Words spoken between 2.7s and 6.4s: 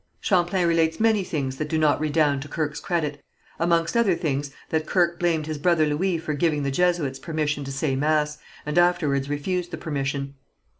credit, amongst other things that Kirke blamed his brother Louis for